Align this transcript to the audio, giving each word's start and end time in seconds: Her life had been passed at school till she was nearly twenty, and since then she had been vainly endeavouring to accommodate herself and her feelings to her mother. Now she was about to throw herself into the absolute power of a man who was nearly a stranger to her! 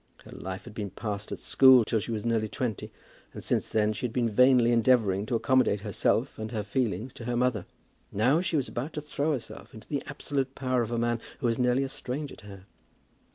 Her 0.25 0.31
life 0.31 0.63
had 0.63 0.73
been 0.73 0.89
passed 0.89 1.31
at 1.31 1.37
school 1.37 1.85
till 1.85 1.99
she 1.99 2.11
was 2.11 2.25
nearly 2.25 2.49
twenty, 2.49 2.91
and 3.35 3.43
since 3.43 3.69
then 3.69 3.93
she 3.93 4.07
had 4.07 4.11
been 4.13 4.31
vainly 4.31 4.71
endeavouring 4.71 5.27
to 5.27 5.35
accommodate 5.35 5.81
herself 5.81 6.39
and 6.39 6.51
her 6.51 6.63
feelings 6.63 7.13
to 7.13 7.25
her 7.25 7.37
mother. 7.37 7.67
Now 8.11 8.41
she 8.41 8.55
was 8.57 8.67
about 8.67 8.93
to 8.93 9.01
throw 9.01 9.33
herself 9.33 9.75
into 9.75 9.87
the 9.87 10.01
absolute 10.07 10.55
power 10.55 10.81
of 10.81 10.89
a 10.89 10.97
man 10.97 11.19
who 11.39 11.45
was 11.45 11.59
nearly 11.59 11.83
a 11.83 11.87
stranger 11.89 12.35
to 12.37 12.47
her! 12.47 12.65